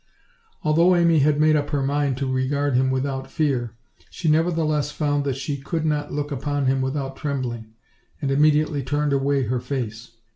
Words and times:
Although 0.63 0.95
Amy 0.95 1.19
had 1.19 1.39
made 1.39 1.55
up 1.55 1.69
her 1.69 1.83
mind 1.83 2.17
to 2.17 2.25
regard 2.33 2.73
him 2.73 2.89
without 2.89 3.29
fear, 3.29 3.75
she 4.09 4.27
nevertheless 4.27 4.89
found 4.91 5.25
that 5.25 5.35
she 5.35 5.57
could 5.61 5.85
not 5.85 6.11
look 6.11 6.31
upon 6.31 6.65
him 6.65 6.81
without 6.81 7.15
trembling, 7.15 7.73
and 8.19 8.31
immediately 8.31 8.81
turned 8.81 9.13
away 9.13 9.43
her 9.43 9.59
face. 9.59 10.13